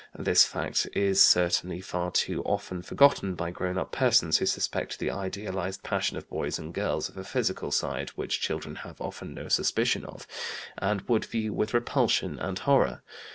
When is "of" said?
6.17-6.27, 7.07-7.17, 10.03-10.25